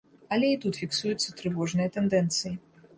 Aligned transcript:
Але 0.37 0.47
і 0.53 0.55
тут 0.63 0.79
фіксуюцца 0.81 1.37
трывожныя 1.43 1.95
тэндэнцыі. 1.99 2.57